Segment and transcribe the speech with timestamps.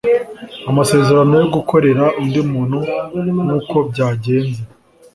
[0.69, 2.77] Amasezerano yo gukorera undi muntu
[3.43, 4.61] nkuko byagenze